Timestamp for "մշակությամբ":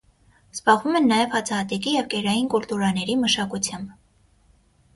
3.27-3.95